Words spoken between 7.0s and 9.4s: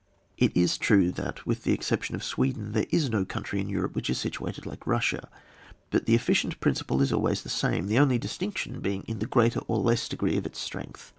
is always the same, the only distinction being in the